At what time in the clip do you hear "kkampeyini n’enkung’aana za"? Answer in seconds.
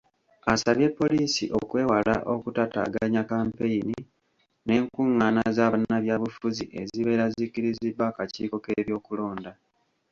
3.23-5.65